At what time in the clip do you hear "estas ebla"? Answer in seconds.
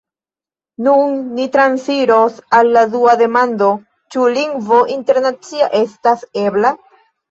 5.87-6.79